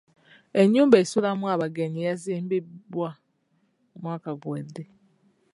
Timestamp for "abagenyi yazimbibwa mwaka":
1.55-4.29